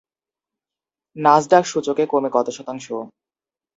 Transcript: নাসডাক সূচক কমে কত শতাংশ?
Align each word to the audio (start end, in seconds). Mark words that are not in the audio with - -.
নাসডাক 1.15 1.63
সূচক 1.67 1.97
কমে 2.11 2.29
কত 2.33 2.47
শতাংশ? 2.57 2.87